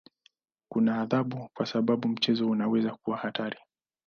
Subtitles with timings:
[0.71, 3.59] Kuna adhabu kwa sababu mchezo unaweza kuwa hatari.